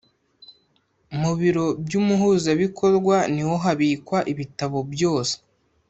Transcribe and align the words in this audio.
Mu 1.19 1.31
biro 1.39 1.65
by’Umuhuzabikorwa 1.85 3.15
niho 3.33 3.55
habikwa 3.63 4.19
ibitabo 4.31 4.77
byose 4.93 5.35